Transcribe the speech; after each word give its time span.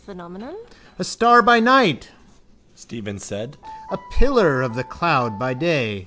—A 0.97 1.03
star 1.03 1.43
by 1.43 1.59
night, 1.59 2.09
Stephen 2.73 3.19
said. 3.19 3.57
A 3.91 3.99
pillar 4.13 4.63
of 4.63 4.73
the 4.73 4.83
cloud 4.83 5.37
by 5.37 5.53
day. 5.53 5.99